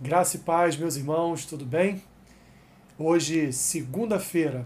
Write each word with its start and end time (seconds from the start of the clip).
Graça 0.00 0.36
e 0.36 0.38
paz, 0.38 0.76
meus 0.76 0.94
irmãos, 0.94 1.44
tudo 1.44 1.66
bem? 1.66 2.00
Hoje, 2.96 3.52
segunda-feira, 3.52 4.64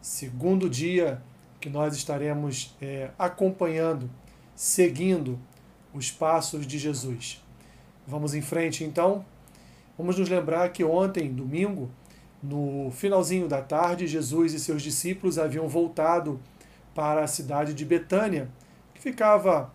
segundo 0.00 0.70
dia 0.70 1.20
que 1.60 1.68
nós 1.68 1.94
estaremos 1.94 2.74
é, 2.80 3.10
acompanhando, 3.18 4.08
seguindo 4.56 5.38
os 5.92 6.10
passos 6.10 6.66
de 6.66 6.78
Jesus. 6.78 7.44
Vamos 8.06 8.34
em 8.34 8.40
frente 8.40 8.84
então. 8.84 9.22
Vamos 9.98 10.18
nos 10.18 10.30
lembrar 10.30 10.70
que 10.70 10.82
ontem, 10.82 11.30
domingo, 11.30 11.90
no 12.42 12.90
finalzinho 12.90 13.46
da 13.46 13.60
tarde, 13.60 14.06
Jesus 14.06 14.54
e 14.54 14.58
seus 14.58 14.80
discípulos 14.80 15.38
haviam 15.38 15.68
voltado 15.68 16.40
para 16.94 17.22
a 17.22 17.26
cidade 17.26 17.74
de 17.74 17.84
Betânia, 17.84 18.48
que 18.94 19.02
ficava 19.02 19.74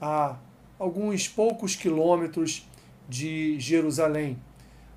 a 0.00 0.36
alguns 0.78 1.26
poucos 1.26 1.74
quilômetros 1.74 2.67
de 3.08 3.58
Jerusalém. 3.58 4.38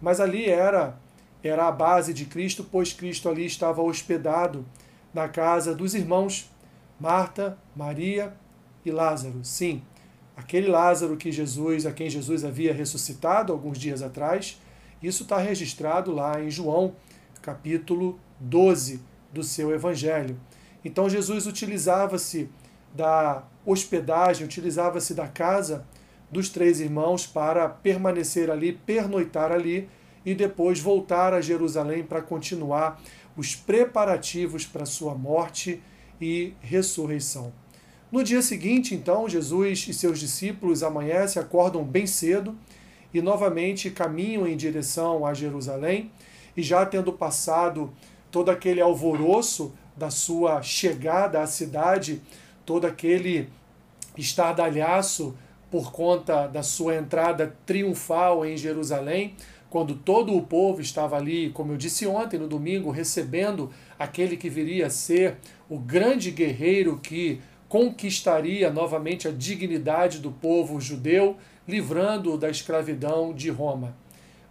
Mas 0.02 0.20
ali 0.20 0.50
era 0.50 1.00
era 1.44 1.68
a 1.68 1.72
base 1.72 2.14
de 2.14 2.26
Cristo, 2.26 2.64
pois 2.64 2.94
Cristo 2.94 3.28
ali 3.28 3.46
estava 3.46 3.82
hospedado 3.82 4.66
na 5.14 5.28
casa 5.28 5.74
dos 5.74 5.96
irmãos 5.96 6.50
Marta, 7.00 7.58
Maria 7.76 8.34
e 8.86 8.92
Lázaro. 8.92 9.44
Sim, 9.44 9.82
aquele 10.38 10.68
Lázaro 10.68 11.18
que 11.18 11.32
Jesus, 11.32 11.86
a 11.88 11.92
quem 11.92 12.10
Jesus 12.10 12.46
havia 12.46 12.74
ressuscitado 12.74 13.52
alguns 13.52 13.80
dias 13.80 14.04
atrás, 14.04 14.62
isso 15.02 15.24
está 15.24 15.40
registrado 15.40 16.12
lá 16.12 16.40
em 16.40 16.52
João, 16.52 16.94
capítulo 17.42 18.20
12 18.40 19.02
do 19.34 19.44
seu 19.44 19.74
evangelho. 19.74 20.40
Então 20.86 21.10
Jesus 21.10 21.48
utilizava-se 21.48 22.50
da 22.94 23.44
hospedagem, 23.66 24.46
utilizava-se 24.46 25.16
da 25.16 25.28
casa 25.28 25.86
dos 26.32 26.50
três 26.50 26.80
irmãos 26.80 27.28
para 27.28 27.68
permanecer 27.68 28.50
ali, 28.50 28.72
pernoitar 28.74 29.52
ali 29.52 29.90
e 30.26 30.34
depois 30.34 30.80
voltar 30.80 31.34
a 31.34 31.42
Jerusalém 31.42 32.04
para 32.04 32.22
continuar 32.22 33.02
os 33.36 33.56
preparativos 33.56 34.66
para 34.66 34.86
sua 34.86 35.16
morte 35.16 35.82
e 36.20 36.54
ressurreição. 36.62 37.52
No 38.12 38.24
dia 38.24 38.42
seguinte, 38.42 38.94
então, 38.94 39.28
Jesus 39.28 39.88
e 39.88 39.94
seus 39.94 40.20
discípulos 40.20 40.84
amanhecem, 40.84 41.42
acordam 41.42 41.84
bem 41.84 42.06
cedo 42.06 42.56
e 43.14 43.22
novamente 43.22 43.90
caminham 43.90 44.48
em 44.48 44.56
direção 44.56 45.26
a 45.26 45.34
Jerusalém, 45.34 46.12
e 46.56 46.62
já 46.62 46.86
tendo 46.86 47.14
passado 47.14 47.92
todo 48.30 48.52
aquele 48.52 48.82
alvoroço 48.82 49.74
da 49.96 50.10
sua 50.10 50.62
chegada 50.62 51.42
à 51.42 51.48
cidade, 51.48 52.22
todo 52.66 52.86
aquele 52.86 53.50
estardalhaço 54.18 55.36
por 55.72 55.94
conta 55.94 56.48
da 56.48 56.62
sua 56.62 56.98
entrada 56.98 57.56
triunfal 57.66 58.46
em 58.46 58.58
Jerusalém, 58.58 59.36
quando 59.70 59.96
todo 59.96 60.36
o 60.36 60.42
povo 60.42 60.82
estava 60.82 61.16
ali, 61.16 61.50
como 61.52 61.72
eu 61.72 61.78
disse 61.78 62.06
ontem, 62.06 62.38
no 62.38 62.48
domingo, 62.48 62.92
recebendo 62.92 63.72
aquele 63.98 64.36
que 64.36 64.50
viria 64.50 64.88
a 64.88 64.90
ser 64.90 65.38
o 65.70 65.80
grande 65.80 66.30
guerreiro 66.30 67.00
que 67.02 67.40
conquistaria 67.70 68.70
novamente 68.70 69.30
a 69.30 69.32
dignidade 69.32 70.20
do 70.20 70.30
povo 70.30 70.82
judeu, 70.82 71.38
livrando-o 71.66 72.38
da 72.38 72.50
escravidão 72.50 73.34
de 73.34 73.50
Roma. 73.50 73.96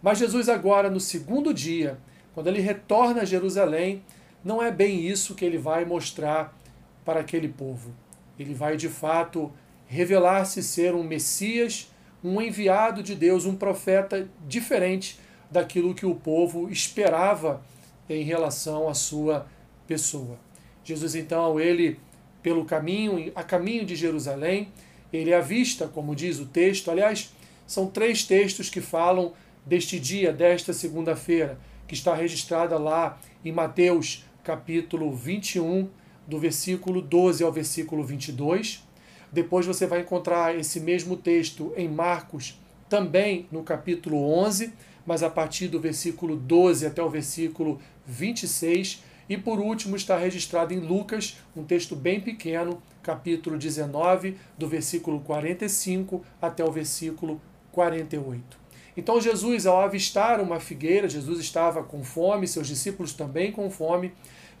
Mas 0.01 0.17
Jesus, 0.17 0.49
agora, 0.49 0.89
no 0.89 0.99
segundo 0.99 1.53
dia, 1.53 1.99
quando 2.33 2.47
ele 2.47 2.61
retorna 2.61 3.21
a 3.21 3.25
Jerusalém, 3.25 4.01
não 4.43 4.59
é 4.59 4.71
bem 4.71 5.05
isso 5.05 5.35
que 5.35 5.45
ele 5.45 5.59
vai 5.59 5.85
mostrar 5.85 6.57
para 7.05 7.19
aquele 7.19 7.47
povo. 7.47 7.91
Ele 8.39 8.55
vai, 8.55 8.75
de 8.75 8.89
fato, 8.89 9.51
revelar-se 9.91 10.63
ser 10.63 10.95
um 10.95 11.03
Messias, 11.03 11.91
um 12.23 12.41
enviado 12.41 13.03
de 13.03 13.13
Deus, 13.13 13.45
um 13.45 13.57
profeta 13.57 14.29
diferente 14.47 15.19
daquilo 15.51 15.93
que 15.93 16.05
o 16.05 16.15
povo 16.15 16.69
esperava 16.69 17.61
em 18.09 18.23
relação 18.23 18.87
à 18.87 18.93
sua 18.93 19.45
pessoa. 19.85 20.39
Jesus, 20.81 21.13
então, 21.13 21.59
ele, 21.59 21.99
pelo 22.41 22.63
caminho, 22.63 23.33
a 23.35 23.43
caminho 23.43 23.85
de 23.85 23.93
Jerusalém, 23.93 24.69
ele 25.11 25.33
avista, 25.33 25.89
como 25.89 26.15
diz 26.15 26.39
o 26.39 26.45
texto, 26.45 26.89
aliás, 26.89 27.33
são 27.67 27.85
três 27.85 28.23
textos 28.23 28.69
que 28.69 28.79
falam 28.79 29.33
deste 29.65 29.99
dia, 29.99 30.31
desta 30.31 30.71
segunda-feira, 30.71 31.59
que 31.85 31.95
está 31.95 32.15
registrada 32.15 32.77
lá 32.77 33.19
em 33.43 33.51
Mateus 33.51 34.23
capítulo 34.41 35.13
21, 35.13 35.89
do 36.25 36.39
versículo 36.39 37.01
12 37.01 37.43
ao 37.43 37.51
versículo 37.51 38.05
22. 38.05 38.89
Depois 39.31 39.65
você 39.65 39.85
vai 39.87 40.01
encontrar 40.01 40.57
esse 40.57 40.79
mesmo 40.79 41.15
texto 41.15 41.73
em 41.77 41.87
Marcos, 41.87 42.59
também 42.89 43.47
no 43.51 43.63
capítulo 43.63 44.17
11, 44.39 44.73
mas 45.05 45.23
a 45.23 45.29
partir 45.29 45.67
do 45.67 45.79
versículo 45.79 46.35
12 46.35 46.85
até 46.85 47.01
o 47.01 47.09
versículo 47.09 47.79
26. 48.05 49.03
E 49.29 49.37
por 49.37 49.59
último 49.59 49.95
está 49.95 50.17
registrado 50.17 50.73
em 50.73 50.79
Lucas, 50.79 51.37
um 51.55 51.63
texto 51.63 51.95
bem 51.95 52.19
pequeno, 52.19 52.81
capítulo 53.01 53.57
19, 53.57 54.35
do 54.57 54.67
versículo 54.67 55.21
45 55.21 56.21
até 56.41 56.65
o 56.65 56.71
versículo 56.71 57.41
48. 57.71 58.59
Então 58.97 59.21
Jesus, 59.21 59.65
ao 59.65 59.79
avistar 59.79 60.41
uma 60.41 60.59
figueira, 60.59 61.07
Jesus 61.07 61.39
estava 61.39 61.81
com 61.81 62.03
fome, 62.03 62.45
seus 62.47 62.67
discípulos 62.67 63.13
também 63.13 63.51
com 63.51 63.69
fome. 63.69 64.11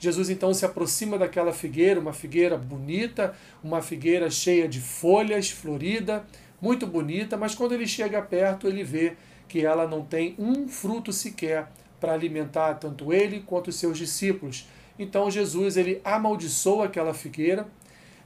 Jesus 0.01 0.31
então 0.31 0.51
se 0.51 0.65
aproxima 0.65 1.15
daquela 1.15 1.53
figueira, 1.53 1.99
uma 1.99 2.11
figueira 2.11 2.57
bonita, 2.57 3.35
uma 3.63 3.83
figueira 3.83 4.31
cheia 4.31 4.67
de 4.67 4.81
folhas, 4.81 5.51
florida, 5.51 6.25
muito 6.59 6.87
bonita, 6.87 7.37
mas 7.37 7.53
quando 7.53 7.73
ele 7.73 7.85
chega 7.85 8.19
perto, 8.19 8.67
ele 8.67 8.83
vê 8.83 9.13
que 9.47 9.63
ela 9.63 9.87
não 9.87 10.03
tem 10.03 10.33
um 10.39 10.67
fruto 10.67 11.13
sequer 11.13 11.71
para 11.99 12.13
alimentar 12.13 12.79
tanto 12.79 13.13
ele 13.13 13.41
quanto 13.41 13.67
os 13.67 13.75
seus 13.75 13.95
discípulos. 13.95 14.67
Então 14.97 15.29
Jesus 15.29 15.77
ele 15.77 16.01
amaldiçoa 16.03 16.85
aquela 16.85 17.13
figueira, 17.13 17.67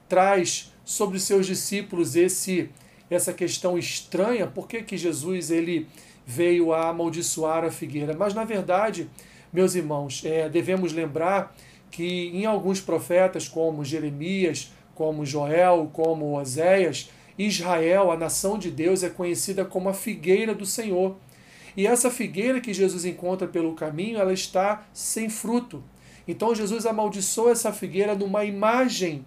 traz 0.08 0.72
sobre 0.86 1.18
os 1.18 1.24
seus 1.24 1.46
discípulos 1.46 2.16
esse 2.16 2.70
essa 3.10 3.34
questão 3.34 3.78
estranha, 3.78 4.48
por 4.48 4.66
que, 4.66 4.82
que 4.82 4.98
Jesus 4.98 5.52
ele 5.52 5.88
veio 6.26 6.74
a 6.74 6.88
amaldiçoar 6.88 7.66
a 7.66 7.70
figueira? 7.70 8.16
Mas 8.18 8.34
na 8.34 8.46
verdade, 8.46 9.10
meus 9.56 9.74
irmãos, 9.74 10.22
é, 10.26 10.50
devemos 10.50 10.92
lembrar 10.92 11.56
que 11.90 12.30
em 12.34 12.46
alguns 12.46 12.82
profetas, 12.82 13.48
como 13.48 13.86
Jeremias, 13.86 14.74
como 14.94 15.26
Joel, 15.26 15.90
como 15.94 16.38
Oséias, 16.38 17.10
Israel, 17.38 18.12
a 18.12 18.18
nação 18.18 18.60
de 18.60 18.70
Deus, 18.70 19.02
é 19.02 19.10
conhecida 19.10 19.64
como 19.64 19.88
a 19.88 19.94
figueira 19.94 20.54
do 20.54 20.66
Senhor. 20.66 21.16
E 21.78 21.88
essa 21.88 22.12
figueira 22.12 22.60
que 22.60 22.74
Jesus 22.74 23.06
encontra 23.06 23.48
pelo 23.48 23.74
caminho, 23.76 24.20
ela 24.20 24.34
está 24.34 24.86
sem 24.92 25.30
fruto. 25.30 25.82
Então 26.28 26.54
Jesus 26.54 26.86
amaldiçoa 26.86 27.52
essa 27.52 27.72
figueira 27.72 28.14
numa 28.14 28.44
imagem 28.44 29.26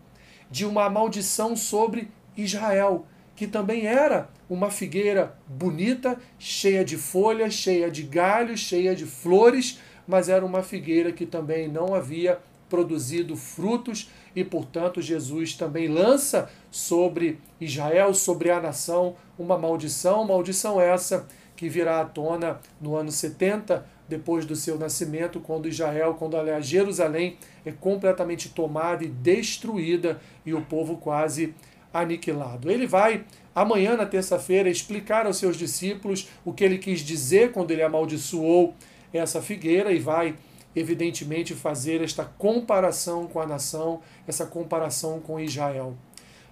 de 0.50 0.66
uma 0.66 0.90
maldição 0.90 1.56
sobre 1.56 2.08
Israel, 2.36 3.06
que 3.34 3.46
também 3.46 3.86
era 3.86 4.28
uma 4.48 4.70
figueira 4.70 5.38
bonita, 5.46 6.18
cheia 6.38 6.84
de 6.84 6.98
folhas, 6.98 7.54
cheia 7.54 7.90
de 7.90 8.02
galhos, 8.02 8.60
cheia 8.60 8.94
de 8.94 9.06
flores, 9.06 9.78
mas 10.08 10.30
era 10.30 10.44
uma 10.44 10.62
figueira 10.62 11.12
que 11.12 11.26
também 11.26 11.68
não 11.68 11.94
havia 11.94 12.38
produzido 12.68 13.36
frutos 13.36 14.10
e, 14.34 14.42
portanto, 14.42 15.02
Jesus 15.02 15.54
também 15.54 15.88
lança 15.88 16.50
sobre 16.70 17.38
Israel, 17.60 18.14
sobre 18.14 18.50
a 18.50 18.60
nação, 18.60 19.16
uma 19.38 19.58
maldição, 19.58 20.24
maldição 20.24 20.80
essa 20.80 21.26
que 21.54 21.68
virá 21.68 22.00
à 22.00 22.04
tona 22.04 22.58
no 22.80 22.96
ano 22.96 23.10
70 23.10 23.84
depois 24.08 24.46
do 24.46 24.56
seu 24.56 24.78
nascimento, 24.78 25.40
quando 25.40 25.68
Israel, 25.68 26.14
quando 26.14 26.36
aliás 26.36 26.64
Jerusalém 26.64 27.36
é 27.64 27.72
completamente 27.72 28.48
tomada 28.48 29.04
e 29.04 29.08
destruída 29.08 30.18
e 30.46 30.54
o 30.54 30.62
povo 30.62 30.96
quase 30.96 31.54
aniquilado. 31.92 32.70
Ele 32.70 32.86
vai 32.86 33.24
amanhã 33.54 33.96
na 33.96 34.06
terça-feira 34.06 34.70
explicar 34.70 35.26
aos 35.26 35.36
seus 35.36 35.56
discípulos 35.56 36.28
o 36.44 36.52
que 36.52 36.64
ele 36.64 36.78
quis 36.78 37.00
dizer 37.00 37.52
quando 37.52 37.70
ele 37.70 37.82
amaldiçoou 37.82 38.74
essa 39.12 39.40
figueira 39.42 39.92
e 39.92 39.98
vai 39.98 40.36
evidentemente, 40.78 41.54
fazer 41.54 42.02
esta 42.02 42.24
comparação 42.24 43.26
com 43.26 43.40
a 43.40 43.46
nação, 43.46 44.00
essa 44.26 44.46
comparação 44.46 45.20
com 45.20 45.40
Israel. 45.40 45.96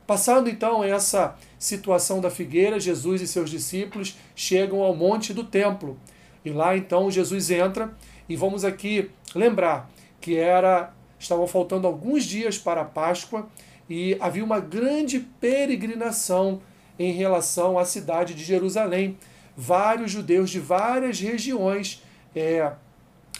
Passando 0.06 0.48
então 0.48 0.84
essa 0.84 1.36
situação 1.58 2.20
da 2.20 2.30
figueira, 2.30 2.78
Jesus 2.78 3.20
e 3.20 3.26
seus 3.26 3.50
discípulos 3.50 4.16
chegam 4.34 4.82
ao 4.82 4.94
monte 4.94 5.34
do 5.34 5.44
templo. 5.44 5.98
E 6.44 6.50
lá 6.50 6.76
então 6.76 7.10
Jesus 7.10 7.50
entra 7.50 7.92
e 8.28 8.36
vamos 8.36 8.64
aqui 8.64 9.10
lembrar 9.34 9.90
que 10.20 10.36
era 10.36 10.92
estavam 11.18 11.46
faltando 11.46 11.86
alguns 11.86 12.24
dias 12.24 12.58
para 12.58 12.82
a 12.82 12.84
Páscoa 12.84 13.48
e 13.88 14.16
havia 14.20 14.44
uma 14.44 14.60
grande 14.60 15.18
peregrinação 15.18 16.60
em 16.98 17.12
relação 17.12 17.78
à 17.78 17.84
cidade 17.84 18.34
de 18.34 18.44
Jerusalém. 18.44 19.16
Vários 19.56 20.10
judeus 20.10 20.50
de 20.50 20.60
várias 20.60 21.18
regiões 21.18 22.02
é, 22.36 22.70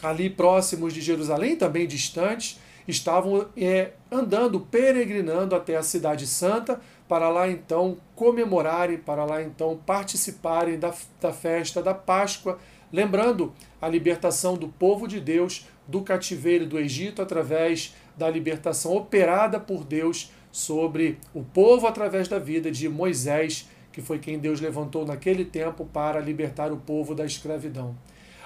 ali 0.01 0.29
próximos 0.29 0.93
de 0.93 1.01
Jerusalém, 1.01 1.55
também 1.55 1.87
distantes, 1.87 2.59
estavam 2.87 3.47
é, 3.55 3.91
andando, 4.11 4.59
peregrinando 4.59 5.55
até 5.55 5.75
a 5.75 5.83
Cidade 5.83 6.25
Santa, 6.25 6.81
para 7.07 7.29
lá 7.29 7.49
então 7.49 7.97
comemorarem, 8.15 8.97
para 8.97 9.23
lá 9.23 9.41
então 9.41 9.79
participarem 9.85 10.79
da, 10.79 10.93
da 11.21 11.31
festa 11.31 11.81
da 11.81 11.93
Páscoa, 11.93 12.57
lembrando 12.91 13.53
a 13.81 13.87
libertação 13.87 14.55
do 14.55 14.67
povo 14.67 15.07
de 15.07 15.19
Deus 15.19 15.67
do 15.87 16.01
cativeiro 16.01 16.65
do 16.65 16.79
Egito 16.79 17.21
através 17.21 17.95
da 18.17 18.29
libertação 18.29 18.95
operada 18.95 19.59
por 19.59 19.83
Deus 19.83 20.31
sobre 20.51 21.17
o 21.33 21.43
povo 21.43 21.87
através 21.87 22.27
da 22.27 22.39
vida 22.39 22.71
de 22.71 22.89
Moisés, 22.89 23.69
que 23.91 24.01
foi 24.01 24.19
quem 24.19 24.39
Deus 24.39 24.59
levantou 24.59 25.05
naquele 25.05 25.45
tempo 25.45 25.85
para 25.85 26.19
libertar 26.19 26.71
o 26.71 26.77
povo 26.77 27.13
da 27.13 27.25
escravidão. 27.25 27.95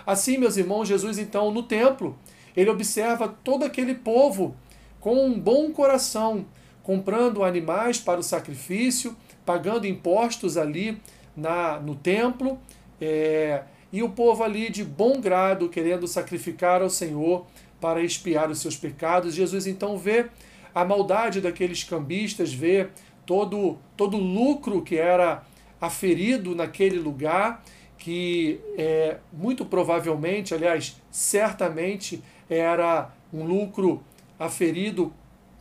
Assim, 0.06 0.38
meus 0.38 0.57
irmãos, 0.57 0.88
Jesus 0.88 1.18
então 1.18 1.51
no 1.51 1.63
templo, 1.63 2.18
ele 2.56 2.69
observa 2.69 3.27
todo 3.27 3.63
aquele 3.63 3.95
povo 3.95 4.56
com 5.00 5.25
um 5.25 5.39
bom 5.39 5.71
coração, 5.71 6.45
comprando 6.83 7.44
animais 7.44 8.00
para 8.00 8.19
o 8.19 8.24
sacrifício, 8.24 9.15
pagando 9.45 9.88
impostos 9.88 10.57
ali 10.57 11.01
na, 11.36 11.80
no 11.80 11.95
templo, 11.95 12.59
é, 13.00 13.63
e 13.92 14.03
o 14.03 14.09
povo 14.09 14.44
ali 14.44 14.69
de 14.69 14.83
bom 14.83 15.19
grado 15.19 15.69
querendo 15.69 16.07
sacrificar 16.07 16.81
ao 16.81 16.89
Senhor 16.89 17.45
para 17.80 18.01
expiar 18.01 18.50
os 18.50 18.59
seus 18.59 18.77
pecados. 18.77 19.33
Jesus 19.33 19.65
então 19.68 19.98
vê 19.98 20.27
a 20.74 20.86
maldade 20.86 21.42
daqueles 21.42 21.83
cambistas, 21.83 22.53
vê 22.53 22.88
todo 23.25 23.77
todo 23.98 24.18
o 24.18 24.21
lucro 24.21 24.81
que 24.81 24.98
era 24.98 25.44
aferido 25.80 26.56
naquele 26.56 27.00
lugar, 27.00 27.63
que 28.01 28.59
é, 28.80 29.18
muito 29.31 29.63
provavelmente, 29.63 30.56
aliás, 30.56 31.00
certamente 31.12 32.21
era 32.50 33.12
um 33.31 33.44
lucro 33.44 34.03
aferido 34.39 35.13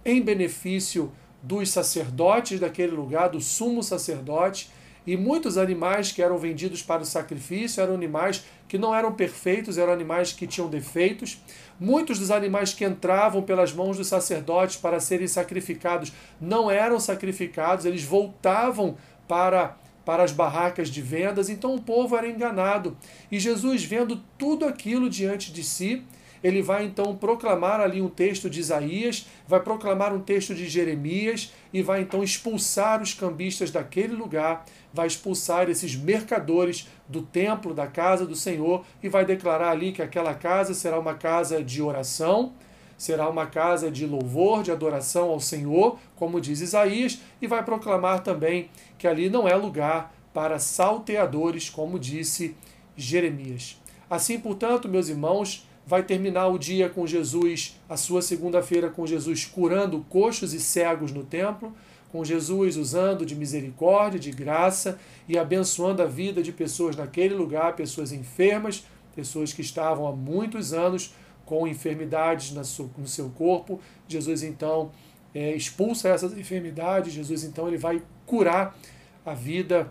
em 0.03 0.23
benefício 0.23 1.13
dos 1.43 1.71
sacerdotes 1.71 2.59
daquele 2.59 2.93
lugar, 2.93 3.29
do 3.29 3.43
sumo 3.43 3.83
sacerdote, 3.83 4.71
e 5.07 5.19
muitos 5.19 5.59
animais 5.59 6.13
que 6.13 6.23
eram 6.23 6.39
vendidos 6.39 6.83
para 6.83 7.03
o 7.03 7.07
sacrifício 7.07 7.83
eram 7.83 7.93
animais 7.93 8.43
que 8.67 8.79
não 8.79 8.95
eram 8.95 9.13
perfeitos, 9.13 9.77
eram 9.77 9.93
animais 9.93 10.33
que 10.33 10.47
tinham 10.47 10.71
defeitos. 10.71 11.39
Muitos 11.79 12.19
dos 12.19 12.31
animais 12.31 12.73
que 12.73 12.87
entravam 12.87 13.43
pelas 13.43 13.71
mãos 13.75 13.99
dos 13.99 14.07
sacerdotes 14.07 14.77
para 14.77 14.99
serem 14.99 15.27
sacrificados 15.27 16.11
não 16.41 16.71
eram 16.71 16.99
sacrificados, 16.99 17.85
eles 17.85 18.03
voltavam 18.03 18.97
para 19.29 19.77
para 20.05 20.23
as 20.23 20.33
barracas 20.33 20.89
de 20.89 21.03
vendas, 21.03 21.49
então 21.49 21.75
o 21.75 21.81
povo 21.81 22.17
era 22.17 22.29
enganado. 22.29 22.97
E 23.31 23.39
Jesus, 23.39 23.85
vendo 23.85 24.21
tudo 24.39 24.65
aquilo 24.65 25.09
diante 25.09 25.53
de 25.53 25.63
si, 25.63 26.03
ele 26.43 26.63
vai 26.63 26.85
então 26.85 27.15
proclamar 27.17 27.81
ali 27.81 28.01
um 28.01 28.09
texto 28.09 28.49
de 28.49 28.61
Isaías, 28.61 29.27
vai 29.47 29.61
proclamar 29.61 30.15
um 30.15 30.21
texto 30.21 30.55
de 30.55 30.69
Jeremias 30.69 31.53
e 31.73 31.83
vai 31.83 32.01
então 32.01 32.23
expulsar 32.23 33.03
os 33.03 33.13
cambistas 33.13 33.71
daquele 33.71 34.15
lugar, 34.15 34.65
vai 34.93 35.07
expulsar 35.07 35.69
esses 35.69 35.95
mercadores 35.95 36.89
do 37.09 37.23
templo, 37.23 37.75
da 37.75 37.87
casa 37.87 38.27
do 38.27 38.35
Senhor 38.35 38.85
e 39.03 39.09
vai 39.09 39.25
declarar 39.25 39.71
ali 39.71 39.93
que 39.93 40.03
aquela 40.03 40.35
casa 40.35 40.75
será 40.75 40.99
uma 40.99 41.15
casa 41.15 41.63
de 41.63 41.83
oração, 41.83 42.55
será 43.01 43.31
uma 43.31 43.47
casa 43.47 43.91
de 43.91 44.05
louvor, 44.05 44.63
de 44.63 44.71
adoração 44.71 45.31
ao 45.31 45.41
Senhor, 45.41 45.99
como 46.17 46.39
diz 46.39 46.61
Isaías, 46.61 47.19
e 47.41 47.47
vai 47.47 47.65
proclamar 47.65 48.23
também 48.23 48.69
que 48.99 49.07
ali 49.07 49.31
não 49.31 49.49
é 49.49 49.55
lugar 49.55 50.15
para 50.35 50.59
salteadores, 50.59 51.71
como 51.71 51.99
disse 51.99 52.55
Jeremias. 52.95 53.81
Assim, 54.11 54.39
portanto, 54.39 54.87
meus 54.87 55.09
irmãos, 55.09 55.67
vai 55.87 56.03
terminar 56.03 56.49
o 56.49 56.59
dia 56.59 56.91
com 56.91 57.07
Jesus, 57.07 57.81
a 57.89 57.97
sua 57.97 58.21
segunda-feira 58.21 58.91
com 58.91 59.07
Jesus 59.07 59.47
curando 59.47 60.05
coxos 60.11 60.53
e 60.53 60.61
cegos 60.61 61.11
no 61.11 61.25
templo, 61.25 61.75
com 62.13 62.23
Jesus 62.23 62.77
usando 62.77 63.25
de 63.25 63.35
misericórdia, 63.35 64.21
de 64.21 64.31
graça 64.31 64.99
e 65.27 65.39
abençoando 65.39 66.03
a 66.03 66.07
vida 66.07 66.43
de 66.43 66.53
pessoas 66.53 66.97
naquele 66.97 67.33
lugar, 67.33 67.77
pessoas 67.77 68.13
enfermas, 68.13 68.85
pessoas 69.17 69.55
que 69.55 69.63
estavam 69.63 70.07
há 70.07 70.13
muitos 70.13 70.75
anos 70.75 71.15
com 71.51 71.67
enfermidades 71.67 72.53
no 72.53 73.09
seu 73.09 73.29
corpo. 73.31 73.81
Jesus 74.07 74.45
então 74.45 74.93
é, 75.35 75.53
expulsa 75.53 76.09
essas 76.09 76.33
enfermidades, 76.39 77.13
Jesus 77.13 77.43
então 77.43 77.67
ele 77.67 77.77
vai 77.77 78.01
curar 78.25 78.79
a 79.27 79.35
vida 79.35 79.91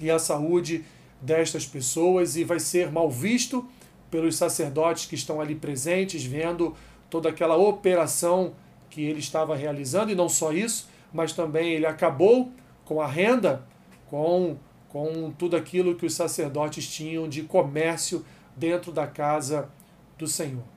e 0.00 0.10
a 0.10 0.18
saúde 0.18 0.86
destas 1.20 1.66
pessoas 1.66 2.34
e 2.34 2.44
vai 2.44 2.58
ser 2.58 2.90
mal 2.90 3.10
visto 3.10 3.68
pelos 4.10 4.36
sacerdotes 4.36 5.04
que 5.04 5.14
estão 5.14 5.38
ali 5.38 5.54
presentes, 5.54 6.24
vendo 6.24 6.74
toda 7.10 7.28
aquela 7.28 7.58
operação 7.58 8.54
que 8.88 9.02
ele 9.02 9.18
estava 9.18 9.54
realizando, 9.54 10.10
e 10.10 10.14
não 10.14 10.30
só 10.30 10.50
isso, 10.50 10.88
mas 11.12 11.34
também 11.34 11.74
ele 11.74 11.84
acabou 11.84 12.50
com 12.86 13.02
a 13.02 13.06
renda, 13.06 13.62
com, 14.08 14.56
com 14.88 15.30
tudo 15.32 15.56
aquilo 15.56 15.94
que 15.94 16.06
os 16.06 16.14
sacerdotes 16.14 16.88
tinham 16.88 17.28
de 17.28 17.42
comércio 17.42 18.24
dentro 18.56 18.90
da 18.92 19.06
casa 19.06 19.68
do 20.16 20.26
Senhor. 20.26 20.75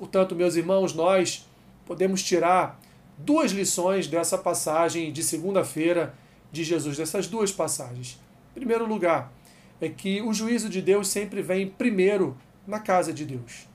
Portanto, 0.00 0.34
meus 0.34 0.56
irmãos, 0.56 0.94
nós 0.94 1.46
podemos 1.84 2.22
tirar 2.22 2.80
duas 3.18 3.52
lições 3.52 4.06
dessa 4.06 4.38
passagem 4.38 5.12
de 5.12 5.22
segunda-feira 5.22 6.14
de 6.50 6.64
Jesus, 6.64 6.96
dessas 6.96 7.26
duas 7.26 7.52
passagens. 7.52 8.18
Em 8.52 8.54
primeiro 8.54 8.86
lugar, 8.86 9.30
é 9.78 9.90
que 9.90 10.22
o 10.22 10.32
juízo 10.32 10.70
de 10.70 10.80
Deus 10.80 11.06
sempre 11.08 11.42
vem 11.42 11.68
primeiro 11.68 12.34
na 12.66 12.80
casa 12.80 13.12
de 13.12 13.26
Deus. 13.26 13.68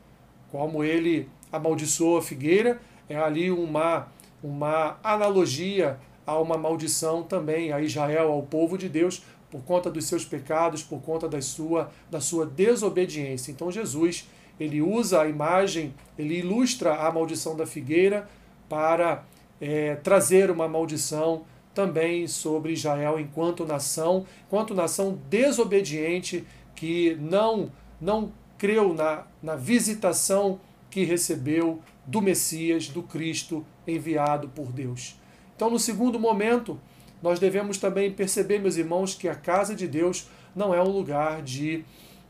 Como 0.51 0.83
ele 0.83 1.29
amaldiçoou 1.51 2.17
a 2.17 2.23
figueira, 2.23 2.81
é 3.07 3.15
ali 3.15 3.51
uma, 3.51 4.07
uma 4.41 4.97
analogia 5.03 5.99
a 6.25 6.39
uma 6.39 6.57
maldição 6.57 7.21
também 7.21 7.71
a 7.71 7.79
Israel, 7.81 8.31
ao 8.31 8.41
povo 8.41 8.79
de 8.79 8.89
Deus, 8.89 9.21
por 9.51 9.61
conta 9.61 9.91
dos 9.91 10.05
seus 10.05 10.25
pecados, 10.25 10.81
por 10.81 11.03
conta 11.03 11.29
da 11.29 11.39
sua, 11.39 11.91
da 12.09 12.19
sua 12.19 12.47
desobediência. 12.47 13.51
Então 13.51 13.71
Jesus, 13.71 14.27
ele 14.59 14.81
usa 14.81 15.21
a 15.21 15.27
imagem, 15.27 15.93
ele 16.17 16.39
ilustra 16.39 16.95
a 16.95 17.11
maldição 17.11 17.55
da 17.55 17.65
figueira 17.65 18.27
para 18.69 19.23
é, 19.59 19.95
trazer 19.95 20.49
uma 20.49 20.67
maldição 20.67 21.43
também 21.73 22.25
sobre 22.27 22.71
Israel 22.73 23.19
enquanto 23.19 23.65
nação, 23.65 24.25
enquanto 24.47 24.73
nação 24.73 25.19
desobediente 25.29 26.45
que 26.73 27.15
não 27.19 27.71
não 27.99 28.31
creu 28.57 28.93
na, 28.93 29.25
na 29.41 29.55
visitação 29.55 30.59
que 30.89 31.03
recebeu 31.03 31.81
do 32.05 32.21
Messias, 32.21 32.87
do 32.87 33.03
Cristo 33.03 33.65
enviado 33.87 34.47
por 34.49 34.71
Deus. 34.71 35.19
Então, 35.55 35.69
no 35.69 35.79
segundo 35.79 36.19
momento, 36.19 36.79
nós 37.21 37.39
devemos 37.39 37.77
também 37.77 38.11
perceber, 38.11 38.59
meus 38.59 38.77
irmãos, 38.77 39.15
que 39.15 39.27
a 39.27 39.35
casa 39.35 39.75
de 39.75 39.87
Deus 39.87 40.27
não 40.55 40.73
é 40.73 40.81
um 40.81 40.89
lugar 40.89 41.41
de, 41.41 41.83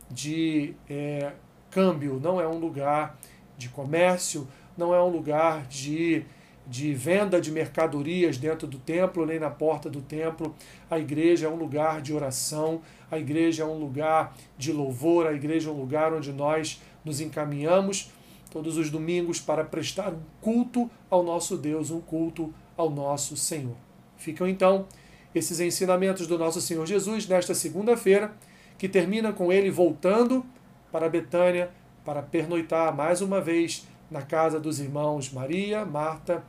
de 0.09 0.73
é, 0.89 1.33
câmbio, 1.75 2.21
não 2.23 2.39
é 2.39 2.47
um 2.47 2.57
lugar 2.57 3.19
de 3.57 3.67
comércio, 3.67 4.47
não 4.77 4.95
é 4.95 5.03
um 5.03 5.09
lugar 5.09 5.67
de, 5.67 6.23
de 6.65 6.93
venda 6.93 7.41
de 7.41 7.51
mercadorias 7.51 8.37
dentro 8.37 8.65
do 8.65 8.79
templo, 8.79 9.25
nem 9.25 9.37
na 9.37 9.49
porta 9.49 9.89
do 9.89 10.01
templo. 10.01 10.55
A 10.89 10.97
igreja 10.97 11.47
é 11.47 11.49
um 11.49 11.57
lugar 11.57 12.01
de 12.01 12.13
oração, 12.13 12.81
a 13.11 13.19
igreja 13.19 13.63
é 13.63 13.65
um 13.65 13.77
lugar 13.77 14.33
de 14.57 14.71
louvor, 14.71 15.27
a 15.27 15.33
igreja 15.33 15.69
é 15.69 15.73
um 15.73 15.77
lugar 15.77 16.13
onde 16.13 16.31
nós 16.31 16.81
nos 17.03 17.19
encaminhamos 17.19 18.09
todos 18.49 18.77
os 18.77 18.89
domingos 18.89 19.41
para 19.41 19.65
prestar 19.65 20.13
um 20.13 20.21
culto 20.39 20.89
ao 21.09 21.23
nosso 21.23 21.57
Deus, 21.57 21.91
um 21.91 21.99
culto 21.99 22.53
ao 22.77 22.89
nosso 22.89 23.35
Senhor. 23.35 23.75
Ficam 24.15 24.47
então 24.47 24.85
esses 25.33 25.59
ensinamentos 25.59 26.25
do 26.25 26.37
nosso 26.37 26.61
Senhor 26.61 26.85
Jesus 26.85 27.27
nesta 27.27 27.53
segunda-feira, 27.53 28.33
que 28.77 28.87
termina 28.87 29.33
com 29.33 29.51
ele 29.51 29.69
voltando 29.69 30.45
para 30.91 31.09
Betânia 31.09 31.71
para 32.03 32.21
pernoitar 32.21 32.95
mais 32.95 33.21
uma 33.21 33.41
vez 33.41 33.87
na 34.09 34.21
casa 34.21 34.59
dos 34.59 34.79
irmãos 34.79 35.31
Maria, 35.31 35.83
Marta 35.83 36.43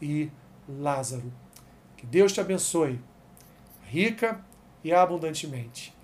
e 0.00 0.30
Lázaro. 0.68 1.32
Que 1.96 2.06
Deus 2.06 2.32
te 2.32 2.40
abençoe, 2.40 3.00
rica 3.82 4.40
e 4.84 4.92
abundantemente. 4.92 5.94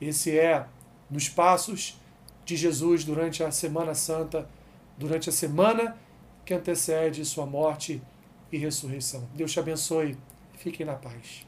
Esse 0.00 0.38
é 0.38 0.66
nos 1.10 1.28
passos 1.28 1.98
de 2.44 2.56
Jesus 2.56 3.04
durante 3.04 3.42
a 3.42 3.50
Semana 3.50 3.94
Santa, 3.94 4.48
durante 4.98 5.28
a 5.28 5.32
semana 5.32 5.96
que 6.44 6.52
antecede 6.52 7.24
sua 7.24 7.46
morte 7.46 8.02
e 8.52 8.58
ressurreição. 8.58 9.26
Deus 9.34 9.52
te 9.52 9.58
abençoe. 9.58 10.16
Fiquem 10.56 10.86
na 10.86 10.94
paz. 10.94 11.46